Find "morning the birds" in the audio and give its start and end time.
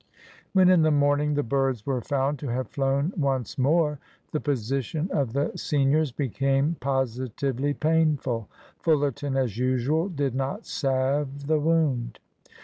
0.89-1.85